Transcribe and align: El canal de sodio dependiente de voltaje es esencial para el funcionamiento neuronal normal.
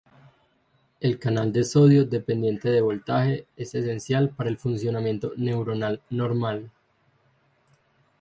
El 0.99 1.19
canal 1.19 1.53
de 1.53 1.63
sodio 1.63 2.05
dependiente 2.05 2.71
de 2.71 2.81
voltaje 2.81 3.45
es 3.55 3.75
esencial 3.75 4.29
para 4.29 4.49
el 4.49 4.57
funcionamiento 4.57 5.31
neuronal 5.37 6.01
normal. 6.09 6.71